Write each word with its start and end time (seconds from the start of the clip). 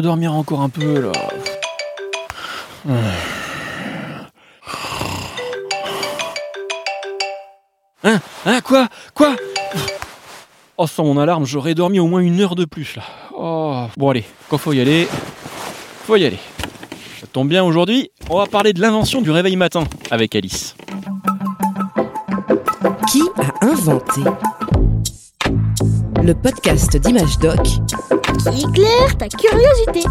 dormir 0.00 0.34
encore 0.34 0.60
un 0.60 0.68
peu 0.68 1.00
là. 1.00 1.12
Hein 8.04 8.20
Hein 8.46 8.60
Quoi 8.62 8.88
Quoi? 9.14 9.34
Oh, 10.76 10.86
sans 10.86 11.04
mon 11.04 11.18
alarme, 11.18 11.44
j'aurais 11.44 11.74
dormi 11.74 11.98
au 11.98 12.06
moins 12.06 12.20
une 12.20 12.40
heure 12.40 12.54
de 12.54 12.64
plus 12.64 12.94
là. 12.94 13.02
Oh. 13.36 13.86
Bon, 13.96 14.10
allez, 14.10 14.24
quand 14.48 14.58
faut 14.58 14.72
y 14.72 14.80
aller, 14.80 15.08
faut 16.06 16.14
y 16.14 16.24
aller. 16.24 16.38
Ça 17.20 17.26
tombe 17.26 17.48
bien 17.48 17.64
aujourd'hui, 17.64 18.10
on 18.30 18.38
va 18.38 18.46
parler 18.46 18.72
de 18.72 18.80
l'invention 18.80 19.20
du 19.20 19.32
réveil 19.32 19.56
matin 19.56 19.84
avec 20.12 20.36
Alice. 20.36 20.76
Qui 23.10 23.22
a 23.38 23.66
inventé 23.66 24.20
Le 26.22 26.32
podcast 26.34 26.96
d'Image 26.96 27.38
Doc 27.38 27.58
qui 28.38 28.64
éclaire 28.64 29.18
ta 29.18 29.28
curiosité. 29.28 30.08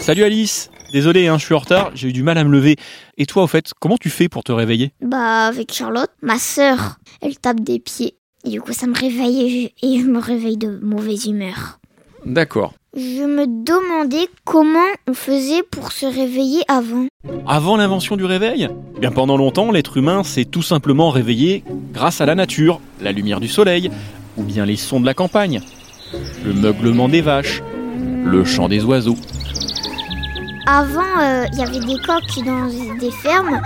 Salut 0.00 0.24
Alice 0.24 0.70
Désolé, 0.92 1.26
hein, 1.26 1.36
je 1.36 1.44
suis 1.44 1.54
en 1.54 1.58
retard, 1.58 1.90
j'ai 1.94 2.08
eu 2.08 2.12
du 2.14 2.22
mal 2.22 2.38
à 2.38 2.44
me 2.44 2.50
lever. 2.50 2.76
Et 3.18 3.26
toi, 3.26 3.42
au 3.42 3.46
fait, 3.46 3.72
comment 3.78 3.98
tu 3.98 4.08
fais 4.08 4.30
pour 4.30 4.42
te 4.42 4.52
réveiller? 4.52 4.92
Bah, 5.02 5.46
avec 5.46 5.70
Charlotte, 5.70 6.10
ma 6.22 6.38
sœur, 6.38 6.96
elle 7.20 7.38
tape 7.38 7.60
des 7.60 7.78
pieds. 7.78 8.14
Et 8.44 8.50
du 8.50 8.62
coup, 8.62 8.72
ça 8.72 8.86
me 8.86 8.98
réveille 8.98 9.42
et 9.42 9.50
je, 9.50 9.86
et 9.86 10.00
je 10.00 10.06
me 10.06 10.18
réveille 10.18 10.56
de 10.56 10.78
mauvaise 10.82 11.26
humeur. 11.26 11.78
D'accord. 12.24 12.72
Je 12.96 13.22
me 13.22 13.46
demandais 13.46 14.28
comment 14.44 14.78
on 15.06 15.12
faisait 15.12 15.62
pour 15.62 15.92
se 15.92 16.06
réveiller 16.06 16.62
avant. 16.68 17.06
Avant 17.46 17.76
l'invention 17.76 18.16
du 18.16 18.24
réveil 18.24 18.68
Eh 18.96 19.00
Bien 19.00 19.10
pendant 19.10 19.36
longtemps, 19.36 19.70
l'être 19.70 19.98
humain 19.98 20.24
s'est 20.24 20.46
tout 20.46 20.62
simplement 20.62 21.10
réveillé 21.10 21.64
grâce 21.92 22.22
à 22.22 22.26
la 22.26 22.34
nature, 22.34 22.80
la 23.02 23.12
lumière 23.12 23.40
du 23.40 23.48
soleil, 23.48 23.90
ou 24.38 24.42
bien 24.42 24.64
les 24.64 24.76
sons 24.76 25.00
de 25.00 25.06
la 25.06 25.12
campagne, 25.12 25.60
le 26.44 26.54
meuglement 26.54 27.08
des 27.10 27.20
vaches, 27.20 27.62
le 28.24 28.44
chant 28.44 28.70
des 28.70 28.82
oiseaux. 28.84 29.16
Avant, 30.66 31.20
euh, 31.20 31.44
il 31.52 31.58
y 31.58 31.62
avait 31.62 31.80
des 31.80 32.00
coqs 32.06 32.44
dans 32.44 32.66
des 32.98 33.10
fermes. 33.10 33.60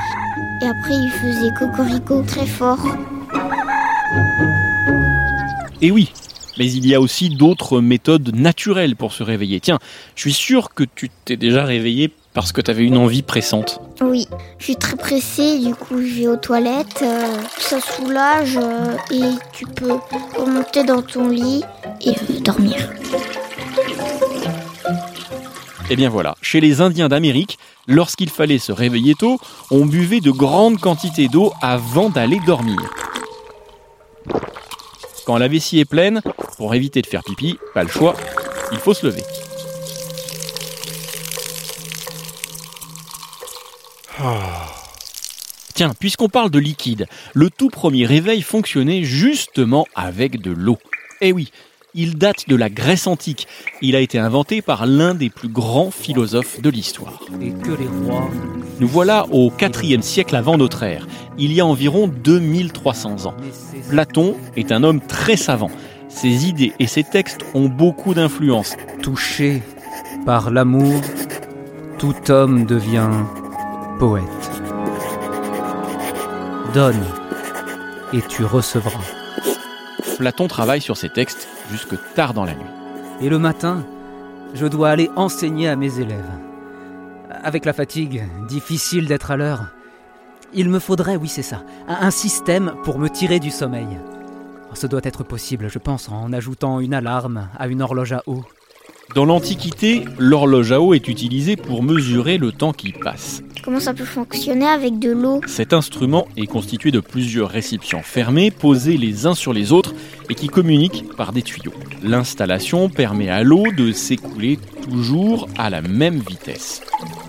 Et 0.62 0.66
après, 0.66 0.94
ils 0.94 1.10
faisaient 1.10 1.52
cocorico 1.58 2.22
très 2.22 2.46
fort. 2.46 2.84
Et 5.80 5.90
oui, 5.90 6.12
mais 6.58 6.70
il 6.70 6.86
y 6.86 6.94
a 6.94 7.00
aussi 7.00 7.30
d'autres 7.30 7.80
méthodes 7.80 8.34
naturelles 8.34 8.96
pour 8.96 9.12
se 9.12 9.22
réveiller. 9.22 9.60
Tiens, 9.60 9.78
je 10.14 10.20
suis 10.22 10.32
sûr 10.32 10.74
que 10.74 10.84
tu 10.84 11.10
t'es 11.24 11.36
déjà 11.36 11.64
réveillé 11.64 12.10
parce 12.34 12.52
que 12.52 12.60
tu 12.60 12.70
avais 12.70 12.84
une 12.84 12.96
envie 12.96 13.22
pressante. 13.22 13.80
Oui, 14.00 14.26
je 14.58 14.64
suis 14.64 14.76
très 14.76 14.96
pressée, 14.96 15.58
du 15.58 15.74
coup 15.74 16.00
je 16.00 16.20
vais 16.20 16.28
aux 16.28 16.36
toilettes, 16.36 17.02
euh, 17.02 17.36
ça 17.58 17.80
soulage 17.80 18.56
euh, 18.56 18.96
et 19.10 19.36
tu 19.52 19.66
peux 19.66 19.98
remonter 20.36 20.84
dans 20.84 21.02
ton 21.02 21.28
lit 21.28 21.62
et 22.00 22.10
euh, 22.10 22.40
dormir. 22.40 22.90
Et 25.90 25.94
Eh 25.94 25.96
bien 25.96 26.08
voilà, 26.08 26.36
chez 26.40 26.60
les 26.60 26.80
Indiens 26.80 27.08
d'Amérique, 27.08 27.58
lorsqu'il 27.86 28.30
fallait 28.30 28.58
se 28.58 28.72
réveiller 28.72 29.14
tôt, 29.14 29.38
on 29.70 29.84
buvait 29.84 30.20
de 30.20 30.30
grandes 30.30 30.78
quantités 30.78 31.28
d'eau 31.28 31.52
avant 31.60 32.08
d'aller 32.08 32.40
dormir. 32.46 32.78
Quand 35.26 35.36
la 35.36 35.48
vessie 35.48 35.78
est 35.78 35.84
pleine, 35.84 36.22
pour 36.62 36.76
éviter 36.76 37.02
de 37.02 37.08
faire 37.08 37.24
pipi, 37.24 37.58
pas 37.74 37.82
le 37.82 37.88
choix, 37.88 38.14
il 38.70 38.78
faut 38.78 38.94
se 38.94 39.04
lever. 39.04 39.24
Tiens, 45.74 45.92
puisqu'on 45.98 46.28
parle 46.28 46.50
de 46.50 46.60
liquide, 46.60 47.08
le 47.34 47.50
tout 47.50 47.68
premier 47.68 48.06
réveil 48.06 48.42
fonctionnait 48.42 49.02
justement 49.02 49.88
avec 49.96 50.40
de 50.40 50.52
l'eau. 50.52 50.78
Eh 51.20 51.32
oui, 51.32 51.50
il 51.94 52.16
date 52.16 52.48
de 52.48 52.54
la 52.54 52.70
Grèce 52.70 53.08
antique. 53.08 53.48
Il 53.80 53.96
a 53.96 54.00
été 54.00 54.20
inventé 54.20 54.62
par 54.62 54.86
l'un 54.86 55.16
des 55.16 55.30
plus 55.30 55.48
grands 55.48 55.90
philosophes 55.90 56.60
de 56.62 56.70
l'histoire. 56.70 57.22
et 57.40 57.50
que 57.50 57.72
les 57.72 57.88
rois. 58.06 58.30
Nous 58.78 58.86
voilà 58.86 59.26
au 59.32 59.52
IVe 59.60 60.02
siècle 60.02 60.36
avant 60.36 60.56
notre 60.56 60.84
ère, 60.84 61.08
il 61.38 61.52
y 61.52 61.60
a 61.60 61.66
environ 61.66 62.06
2300 62.06 63.26
ans. 63.26 63.34
Platon 63.88 64.36
est 64.56 64.70
un 64.70 64.84
homme 64.84 65.00
très 65.00 65.36
savant. 65.36 65.72
Ses 66.14 66.46
idées 66.46 66.72
et 66.78 66.86
ses 66.86 67.02
textes 67.02 67.40
ont 67.54 67.68
beaucoup 67.68 68.14
d'influence. 68.14 68.76
Touché 69.02 69.62
par 70.24 70.50
l'amour, 70.50 71.00
tout 71.98 72.30
homme 72.30 72.64
devient 72.64 73.10
poète. 73.98 74.22
Donne 76.74 77.04
et 78.12 78.20
tu 78.22 78.44
recevras. 78.44 79.00
Platon 80.18 80.46
travaille 80.46 80.80
sur 80.80 80.96
ses 80.96 81.08
textes 81.08 81.48
jusque 81.70 81.96
tard 82.14 82.34
dans 82.34 82.44
la 82.44 82.54
nuit. 82.54 82.70
Et 83.20 83.28
le 83.28 83.38
matin, 83.38 83.84
je 84.54 84.66
dois 84.66 84.90
aller 84.90 85.10
enseigner 85.16 85.68
à 85.68 85.76
mes 85.76 85.98
élèves. 85.98 86.30
Avec 87.42 87.64
la 87.64 87.72
fatigue, 87.72 88.22
difficile 88.48 89.06
d'être 89.06 89.30
à 89.30 89.36
l'heure. 89.36 89.64
Il 90.52 90.68
me 90.68 90.78
faudrait, 90.78 91.16
oui 91.16 91.28
c'est 91.28 91.42
ça, 91.42 91.62
un 91.88 92.06
un 92.06 92.10
système 92.10 92.74
pour 92.84 92.98
me 92.98 93.08
tirer 93.08 93.40
du 93.40 93.50
sommeil. 93.50 93.88
Ce 94.74 94.86
doit 94.86 95.00
être 95.04 95.24
possible, 95.24 95.68
je 95.68 95.78
pense, 95.78 96.08
en 96.08 96.32
ajoutant 96.32 96.80
une 96.80 96.94
alarme 96.94 97.48
à 97.58 97.68
une 97.68 97.82
horloge 97.82 98.12
à 98.12 98.22
eau. 98.26 98.44
Dans 99.14 99.26
l'Antiquité, 99.26 100.04
l'horloge 100.18 100.72
à 100.72 100.80
eau 100.80 100.94
est 100.94 101.06
utilisée 101.06 101.56
pour 101.56 101.82
mesurer 101.82 102.38
le 102.38 102.50
temps 102.50 102.72
qui 102.72 102.92
passe. 102.92 103.42
Comment 103.62 103.78
ça 103.78 103.92
peut 103.92 104.04
fonctionner 104.04 104.66
avec 104.66 104.98
de 104.98 105.10
l'eau? 105.10 105.40
Cet 105.46 105.72
instrument 105.74 106.26
est 106.36 106.46
constitué 106.46 106.90
de 106.90 107.00
plusieurs 107.00 107.50
récipients 107.50 108.02
fermés, 108.02 108.50
posés 108.50 108.96
les 108.96 109.26
uns 109.26 109.34
sur 109.34 109.52
les 109.52 109.70
autres 109.70 109.94
et 110.30 110.34
qui 110.34 110.48
communiquent 110.48 111.04
par 111.16 111.32
des 111.32 111.42
tuyaux. 111.42 111.74
L'installation 112.02 112.88
permet 112.88 113.28
à 113.28 113.42
l'eau 113.42 113.64
de 113.76 113.92
s'écouler 113.92 114.58
toujours 114.82 115.48
à 115.58 115.68
la 115.68 115.82
même 115.82 116.20
vitesse. 116.20 116.80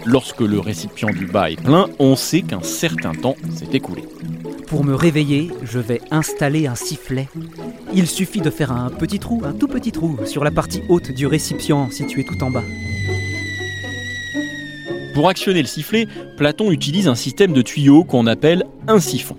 Lorsque 0.06 0.42
le 0.42 0.60
récipient 0.60 1.10
du 1.10 1.26
bas 1.26 1.52
est 1.52 1.62
plein, 1.62 1.88
on 2.00 2.16
sait 2.16 2.42
qu'un 2.44 2.64
certain 2.64 3.12
temps 3.12 3.36
s'est 3.54 3.70
écoulé. 3.74 4.04
Pour 4.74 4.84
me 4.84 4.96
réveiller, 4.96 5.52
je 5.62 5.78
vais 5.78 6.02
installer 6.10 6.66
un 6.66 6.74
sifflet. 6.74 7.30
Il 7.94 8.08
suffit 8.08 8.42
de 8.42 8.50
faire 8.50 8.72
un 8.72 8.90
petit 8.90 9.20
trou, 9.20 9.44
un 9.46 9.54
tout 9.54 9.68
petit 9.68 9.92
trou, 9.92 10.18
sur 10.26 10.44
la 10.44 10.50
partie 10.50 10.82
haute 10.90 11.12
du 11.12 11.28
récipient 11.28 11.92
situé 11.92 12.26
tout 12.26 12.44
en 12.44 12.50
bas. 12.50 12.64
Pour 15.14 15.30
actionner 15.30 15.62
le 15.62 15.68
sifflet, 15.68 16.08
Platon 16.38 16.72
utilise 16.72 17.08
un 17.08 17.14
système 17.14 17.54
de 17.54 17.62
tuyaux 17.62 18.04
qu'on 18.04 18.26
appelle 18.26 18.64
un 18.88 19.00
siphon. 19.00 19.38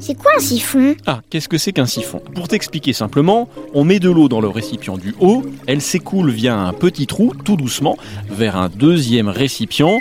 C'est 0.00 0.18
quoi 0.18 0.32
un 0.36 0.40
siphon? 0.40 0.94
Ah, 1.06 1.22
qu'est-ce 1.30 1.48
que 1.48 1.56
c'est 1.56 1.72
qu'un 1.72 1.86
siphon? 1.86 2.20
Pour 2.34 2.46
t'expliquer 2.46 2.92
simplement, 2.92 3.48
on 3.72 3.84
met 3.84 4.00
de 4.00 4.10
l'eau 4.10 4.28
dans 4.28 4.42
le 4.42 4.48
récipient 4.48 4.98
du 4.98 5.14
haut, 5.18 5.44
elle 5.66 5.80
s'écoule 5.80 6.30
via 6.30 6.58
un 6.58 6.74
petit 6.74 7.06
trou, 7.06 7.32
tout 7.42 7.56
doucement, 7.56 7.96
vers 8.28 8.58
un 8.58 8.68
deuxième 8.68 9.30
récipient. 9.30 9.98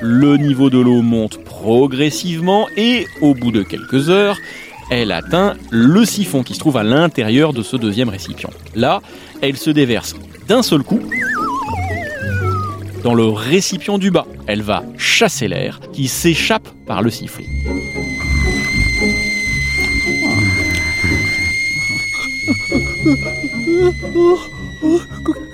Le 0.00 0.36
niveau 0.36 0.70
de 0.70 0.78
l'eau 0.78 1.02
monte 1.02 1.42
progressivement 1.44 2.68
et, 2.76 3.06
au 3.20 3.34
bout 3.34 3.50
de 3.50 3.62
quelques 3.62 4.10
heures, 4.10 4.38
elle 4.90 5.12
atteint 5.12 5.54
le 5.70 6.04
siphon 6.04 6.42
qui 6.42 6.54
se 6.54 6.60
trouve 6.60 6.76
à 6.76 6.82
l'intérieur 6.84 7.52
de 7.52 7.62
ce 7.62 7.76
deuxième 7.76 8.08
récipient. 8.08 8.50
Là, 8.74 9.02
elle 9.42 9.56
se 9.56 9.70
déverse 9.70 10.14
d'un 10.46 10.62
seul 10.62 10.82
coup 10.82 11.00
dans 13.02 13.14
le 13.14 13.24
récipient 13.24 13.98
du 13.98 14.10
bas. 14.10 14.26
Elle 14.46 14.62
va 14.62 14.84
chasser 14.96 15.48
l'air 15.48 15.80
qui 15.92 16.08
s'échappe 16.08 16.68
par 16.86 17.02
le 17.02 17.10
sifflet. 17.10 17.46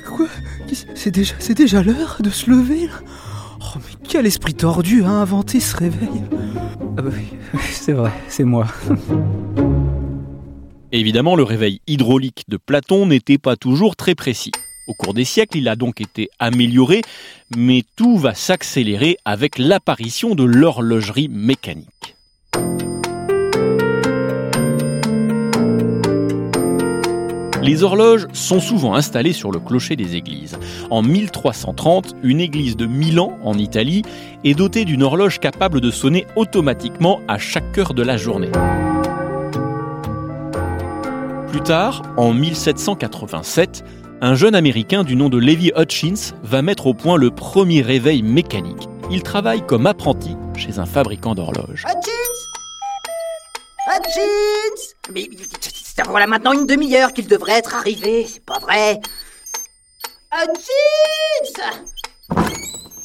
Quoi 0.06 0.26
C'est 0.94 1.10
déjà, 1.10 1.34
c'est 1.38 1.54
déjà 1.54 1.82
l'heure 1.82 2.18
de 2.20 2.30
se 2.30 2.50
lever 2.50 2.86
là? 2.86 3.00
Oh 3.02 3.13
quel 4.14 4.26
esprit 4.26 4.54
tordu 4.54 5.02
a 5.02 5.08
inventé 5.08 5.58
ce 5.58 5.76
réveil 5.76 6.22
Ah 6.96 7.02
bah 7.02 7.10
oui, 7.12 7.36
c'est 7.72 7.90
vrai, 7.90 8.12
c'est 8.28 8.44
moi. 8.44 8.68
Évidemment, 10.92 11.34
le 11.34 11.42
réveil 11.42 11.80
hydraulique 11.88 12.44
de 12.46 12.56
Platon 12.56 13.06
n'était 13.06 13.38
pas 13.38 13.56
toujours 13.56 13.96
très 13.96 14.14
précis. 14.14 14.52
Au 14.86 14.94
cours 14.94 15.14
des 15.14 15.24
siècles, 15.24 15.58
il 15.58 15.68
a 15.68 15.74
donc 15.74 16.00
été 16.00 16.28
amélioré, 16.38 17.02
mais 17.56 17.82
tout 17.96 18.16
va 18.16 18.34
s'accélérer 18.34 19.16
avec 19.24 19.58
l'apparition 19.58 20.36
de 20.36 20.44
l'horlogerie 20.44 21.28
mécanique. 21.28 22.13
Les 27.64 27.82
horloges 27.82 28.26
sont 28.34 28.60
souvent 28.60 28.94
installées 28.94 29.32
sur 29.32 29.50
le 29.50 29.58
clocher 29.58 29.96
des 29.96 30.16
églises. 30.16 30.58
En 30.90 31.00
1330, 31.00 32.14
une 32.22 32.40
église 32.40 32.76
de 32.76 32.84
Milan, 32.84 33.38
en 33.42 33.56
Italie, 33.56 34.02
est 34.44 34.52
dotée 34.52 34.84
d'une 34.84 35.02
horloge 35.02 35.40
capable 35.40 35.80
de 35.80 35.90
sonner 35.90 36.26
automatiquement 36.36 37.22
à 37.26 37.38
chaque 37.38 37.78
heure 37.78 37.94
de 37.94 38.02
la 38.02 38.18
journée. 38.18 38.52
Plus 41.48 41.62
tard, 41.62 42.02
en 42.18 42.34
1787, 42.34 43.82
un 44.20 44.34
jeune 44.34 44.54
Américain 44.54 45.02
du 45.02 45.16
nom 45.16 45.30
de 45.30 45.38
Levi 45.38 45.72
Hutchins 45.74 46.34
va 46.42 46.60
mettre 46.60 46.86
au 46.86 46.92
point 46.92 47.16
le 47.16 47.30
premier 47.30 47.80
réveil 47.80 48.22
mécanique. 48.22 48.88
Il 49.10 49.22
travaille 49.22 49.64
comme 49.64 49.86
apprenti 49.86 50.36
chez 50.54 50.78
un 50.78 50.86
fabricant 50.86 51.34
d'horloges. 51.34 51.86
Hutchins 51.86 52.10
Hutchins 53.86 55.10
Mais 55.14 55.30
ça 55.96 56.02
voilà 56.08 56.26
maintenant 56.26 56.52
une 56.52 56.66
demi-heure 56.66 57.12
qu'il 57.12 57.26
devrait 57.26 57.52
être 57.52 57.74
arrivé, 57.74 58.26
c'est 58.28 58.44
pas 58.44 58.58
vrai. 58.58 59.00
Un 60.32 60.46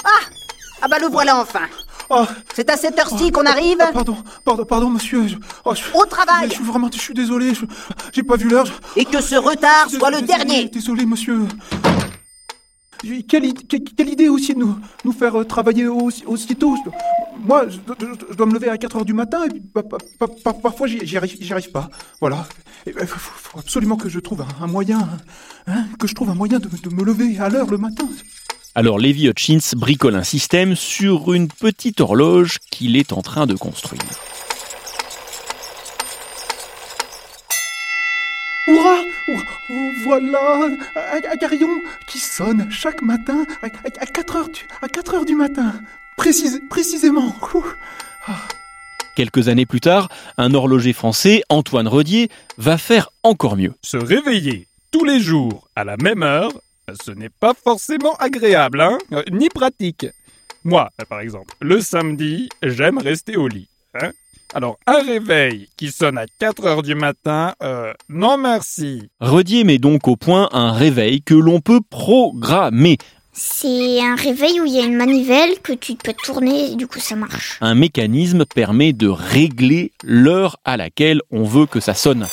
Ah 0.04 0.20
Ah 0.82 0.88
bah 0.88 0.98
le 1.00 1.08
voilà 1.08 1.38
enfin 1.40 1.68
Ah, 2.10 2.28
C'est 2.56 2.70
à 2.72 2.78
cette 2.78 2.98
heure-ci 2.98 3.32
qu'on 3.32 3.46
arrive 3.46 3.78
ah, 3.82 3.92
pardon, 3.94 4.18
pardon, 4.44 4.66
pardon, 4.66 4.90
monsieur. 4.90 5.28
Je, 5.28 5.36
oh, 5.66 5.76
je- 5.76 5.84
Au 5.96 6.06
travail 6.06 6.48
Je 6.50 6.56
suis 6.56 6.64
vraiment, 6.64 6.90
je 6.92 7.00
suis 7.00 7.14
désolé. 7.14 7.54
J'ai 8.14 8.24
pas 8.24 8.36
vu 8.38 8.50
l'heure. 8.50 8.68
Et 8.96 9.06
que 9.06 9.22
ce 9.22 9.36
retard 9.36 9.88
soit 9.90 10.10
le 10.10 10.22
dernier 10.24 10.70
Désolé, 10.70 11.06
monsieur. 11.06 11.42
Quelle, 13.30 13.46
id- 13.46 13.68
que- 13.68 13.78
quelle 13.96 14.10
idée 14.10 14.28
aussi 14.28 14.54
de 14.56 14.60
nous, 14.60 14.78
nous 15.06 15.14
faire 15.14 15.40
euh, 15.40 15.46
travailler 15.46 15.88
aussi, 15.88 16.26
aussitôt. 16.26 16.76
Moi, 17.46 17.68
je, 17.70 18.34
dois 18.36 18.46
me 18.46 18.54
lever 18.54 18.70
à 18.70 18.78
4 18.78 18.98
heures 18.98 19.06
du 19.06 19.14
matin 19.14 19.44
et 19.46 19.50
puis, 19.50 19.62
pa- 19.62 19.84
pa- 19.84 19.98
pa- 20.20 20.28
pa- 20.28 20.54
parfois 20.54 20.88
j'y 20.88 21.18
arrive, 21.18 21.72
pas. 21.72 21.90
Voilà. 22.20 22.48
Il 22.86 22.94
faut, 23.08 23.20
faut 23.20 23.60
absolument 23.60 23.98
que 23.98 24.10
je 24.10 24.20
trouve 24.20 24.42
un, 24.42 24.64
un 24.64 24.68
moyen, 24.68 25.08
hein, 25.68 25.86
que 26.00 26.08
je 26.08 26.14
trouve 26.16 26.30
un 26.30 26.36
moyen 26.36 26.60
de, 26.60 26.68
de 26.68 26.90
me 26.94 27.04
lever 27.04 27.40
à 27.40 27.50
l'heure 27.50 27.70
le 27.70 27.78
matin. 27.78 28.08
Alors 28.76 29.00
Levi 29.00 29.28
Hutchins 29.28 29.60
bricole 29.76 30.16
un 30.16 30.24
système 30.24 30.76
sur 30.76 31.34
une 31.34 31.48
petite 31.48 32.02
horloge 32.02 32.60
qu'il 32.72 32.96
est 32.98 33.14
en 33.14 33.22
train 33.22 33.48
de 33.48 33.56
construire. 33.56 34.02
Hurrah 38.68 39.02
Hurrah 39.28 39.44
Oh, 39.72 39.92
voilà 40.04 40.56
un, 40.64 41.18
un 41.32 41.36
carillon 41.38 41.70
qui 42.08 42.18
sonne 42.18 42.68
chaque 42.72 43.04
matin 43.04 43.46
à, 43.62 43.68
à, 43.68 44.06
4 44.08 44.36
heures 44.36 44.50
du, 44.50 44.62
à 44.82 44.88
4 44.88 45.14
heures 45.14 45.26
du 45.26 45.36
matin. 45.36 45.74
Précise, 46.20 46.60
précisément. 46.70 47.34
Quelques 49.16 49.48
années 49.48 49.66
plus 49.66 49.80
tard, 49.80 50.10
un 50.38 50.54
horloger 50.54 50.92
français, 50.92 51.44
Antoine 51.48 51.88
Rodier, 51.88 52.28
va 52.58 52.78
faire 52.78 53.10
encore 53.24 53.56
mieux. 53.56 53.74
Se 53.82 53.96
réveiller 53.96 54.68
tous 54.92 55.06
les 55.06 55.22
jours 55.22 55.70
à 55.78 55.86
la 55.86 55.96
même 55.96 56.22
heure, 56.24 56.52
ce 57.06 57.12
n'est 57.12 57.30
pas 57.30 57.54
forcément 57.54 58.16
agréable, 58.16 58.82
hein 58.82 58.98
Ni 59.32 59.48
pratique. 59.48 60.08
Moi, 60.66 60.90
par 61.08 61.22
exemple, 61.22 61.56
le 61.62 61.80
samedi, 61.80 62.50
j'aime 62.64 62.98
rester 62.98 63.38
au 63.38 63.48
lit. 63.48 63.70
hein 63.94 64.12
Alors, 64.54 64.78
un 64.88 65.02
réveil 65.02 65.70
qui 65.78 65.90
sonne 65.90 66.18
à 66.18 66.26
4 66.40 66.66
heures 66.66 66.84
du 66.84 66.96
matin, 66.96 67.54
euh, 67.64 67.94
non 68.10 68.38
merci. 68.38 69.10
Rodier 69.22 69.64
met 69.64 69.78
donc 69.78 70.10
au 70.10 70.18
point 70.18 70.50
un 70.52 70.74
réveil 70.74 71.22
que 71.22 71.34
l'on 71.36 71.62
peut 71.62 71.80
programmer, 71.90 72.98
C'est 73.42 74.02
un 74.02 74.16
réveil 74.16 74.60
où 74.60 74.66
il 74.66 74.74
y 74.74 74.80
a 74.80 74.84
une 74.84 74.98
manivelle 74.98 75.62
que 75.64 75.72
tu 75.72 75.96
peux 75.96 76.14
tourner 76.26 76.74
et 76.74 76.76
du 76.76 76.88
coup 76.88 77.00
ça 77.00 77.16
marche. 77.16 77.58
un 77.62 77.74
mécanisme 77.74 78.44
permet 78.44 78.92
de 78.92 79.08
régler 79.08 79.94
l'heure 80.04 80.58
à 80.66 80.76
laquelle 80.76 81.22
on 81.32 81.46
veut 81.46 81.66
que 81.66 81.80
ça 81.80 81.94
sonne. 81.94 82.28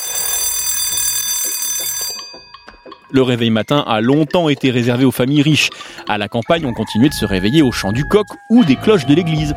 Le 3.11 3.21
réveil 3.21 3.49
matin 3.49 3.83
a 3.87 4.01
longtemps 4.01 4.49
été 4.49 4.69
réservé 4.69 5.05
aux 5.05 5.11
familles 5.11 5.41
riches. 5.41 5.69
À 6.09 6.17
la 6.17 6.27
campagne, 6.27 6.65
on 6.65 6.73
continuait 6.73 7.09
de 7.09 7.13
se 7.13 7.25
réveiller 7.25 7.61
au 7.61 7.71
chant 7.71 7.91
du 7.91 8.03
coq 8.05 8.27
ou 8.49 8.65
des 8.65 8.75
cloches 8.75 9.05
de 9.05 9.15
l'église. 9.15 9.55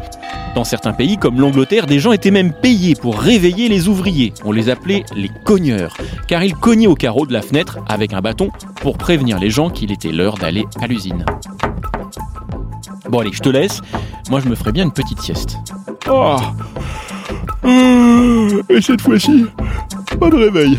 Dans 0.54 0.64
certains 0.64 0.92
pays 0.92 1.16
comme 1.16 1.40
l'Angleterre, 1.40 1.86
des 1.86 1.98
gens 1.98 2.12
étaient 2.12 2.30
même 2.30 2.52
payés 2.52 2.94
pour 2.94 3.18
réveiller 3.18 3.68
les 3.68 3.88
ouvriers. 3.88 4.32
On 4.44 4.52
les 4.52 4.68
appelait 4.68 5.04
les 5.14 5.30
cogneurs, 5.44 5.96
car 6.28 6.44
ils 6.44 6.54
cognaient 6.54 6.86
au 6.86 6.94
carreau 6.94 7.26
de 7.26 7.32
la 7.32 7.42
fenêtre 7.42 7.78
avec 7.88 8.12
un 8.12 8.20
bâton 8.20 8.50
pour 8.76 8.98
prévenir 8.98 9.38
les 9.38 9.50
gens 9.50 9.70
qu'il 9.70 9.92
était 9.92 10.12
l'heure 10.12 10.38
d'aller 10.38 10.64
à 10.80 10.86
l'usine. 10.86 11.24
Bon 13.08 13.20
allez, 13.20 13.32
je 13.32 13.40
te 13.40 13.48
laisse. 13.48 13.80
Moi, 14.28 14.40
je 14.40 14.48
me 14.48 14.54
ferai 14.54 14.70
bien 14.70 14.84
une 14.84 14.92
petite 14.92 15.20
sieste. 15.20 15.56
Oh 16.08 16.36
Et 18.68 18.80
cette 18.80 19.00
fois-ci, 19.00 19.46
pas 20.18 20.30
de 20.30 20.36
réveil. 20.36 20.78